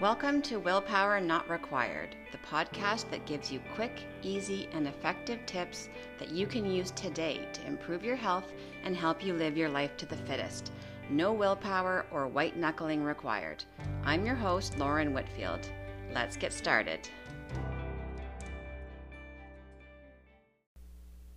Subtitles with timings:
[0.00, 5.90] Welcome to Willpower Not Required, the podcast that gives you quick, easy, and effective tips
[6.18, 8.50] that you can use today to improve your health
[8.82, 10.72] and help you live your life to the fittest.
[11.10, 13.62] No willpower or white knuckling required.
[14.02, 15.68] I'm your host, Lauren Whitfield.
[16.14, 17.06] Let's get started.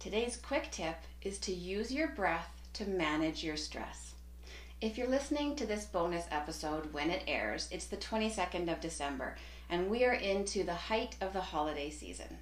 [0.00, 4.14] Today's quick tip is to use your breath to manage your stress.
[4.80, 9.34] If you're listening to this bonus episode when it airs, it's the 22nd of December,
[9.68, 12.38] and we are into the height of the holiday season.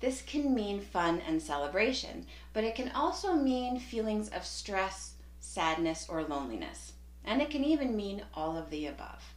[0.00, 6.08] This can mean fun and celebration, but it can also mean feelings of stress, sadness,
[6.08, 6.94] or loneliness.
[7.24, 9.34] And it can even mean all of the above.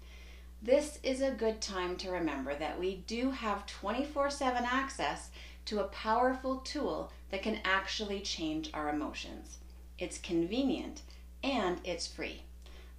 [0.63, 5.29] This is a good time to remember that we do have 24 7 access
[5.65, 9.59] to a powerful tool that can actually change our emotions.
[9.99, 11.03] It's convenient
[11.43, 12.43] and it's free.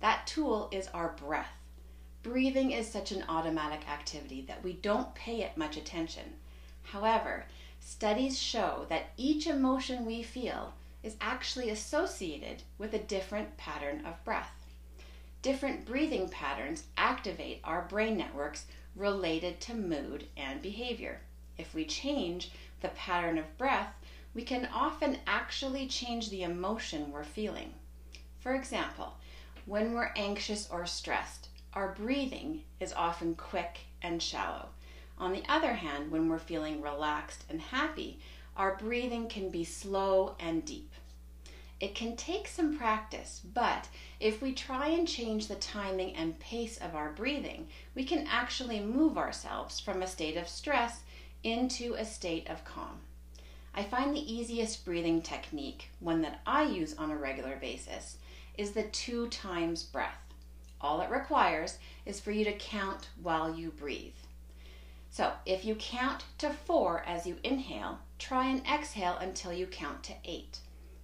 [0.00, 1.56] That tool is our breath.
[2.22, 6.34] Breathing is such an automatic activity that we don't pay it much attention.
[6.82, 7.46] However,
[7.80, 14.24] studies show that each emotion we feel is actually associated with a different pattern of
[14.24, 14.52] breath.
[15.42, 21.20] Different breathing patterns activate our brain networks related to mood and behavior.
[21.58, 23.94] If we change the pattern of breath,
[24.34, 27.74] we can often actually change the emotion we're feeling.
[28.42, 29.14] For example,
[29.66, 34.70] when we're anxious or stressed, our breathing is often quick and shallow.
[35.16, 38.18] On the other hand, when we're feeling relaxed and happy,
[38.56, 40.90] our breathing can be slow and deep.
[41.78, 46.78] It can take some practice, but if we try and change the timing and pace
[46.78, 51.02] of our breathing, we can actually move ourselves from a state of stress
[51.44, 53.02] into a state of calm.
[53.74, 58.18] I find the easiest breathing technique, one that I use on a regular basis,
[58.58, 60.34] is the two times breath.
[60.78, 64.12] All it requires is for you to count while you breathe.
[65.10, 70.02] So if you count to four as you inhale, try and exhale until you count
[70.04, 70.58] to eight.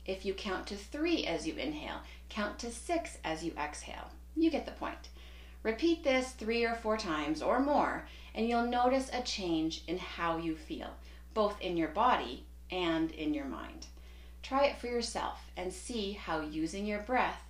[0.04, 4.10] If you count to three as you inhale, count to six as you exhale.
[4.36, 5.08] You get the point.
[5.62, 10.36] Repeat this three or four times or more, and you'll notice a change in how
[10.36, 10.90] you feel,
[11.32, 13.86] both in your body and in your mind.
[14.42, 17.42] Try it for yourself and see how using your breath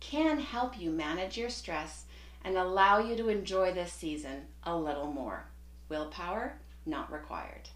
[0.00, 2.04] can help you manage your stress
[2.44, 5.46] and allow you to enjoy this season a little more.
[5.88, 7.68] Willpower not required.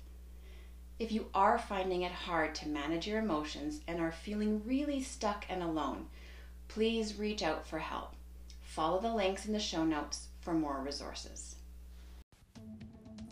[0.98, 5.46] If you are finding it hard to manage your emotions and are feeling really stuck
[5.48, 6.06] and alone,
[6.66, 8.14] please reach out for help.
[8.62, 11.56] Follow the links in the show notes for more resources.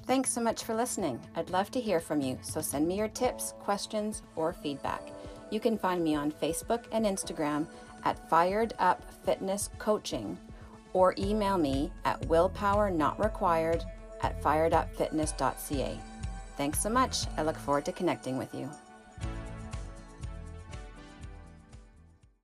[0.06, 1.18] Thanks so much for listening.
[1.34, 5.02] I'd love to hear from you, so send me your tips, questions, or feedback.
[5.50, 7.66] You can find me on Facebook and Instagram
[8.04, 10.38] at Fired Up Fitness Coaching
[10.92, 13.84] or email me at willpowernotrequired
[14.22, 15.98] at firedupfitness.ca.
[16.56, 17.26] Thanks so much.
[17.36, 18.70] I look forward to connecting with you.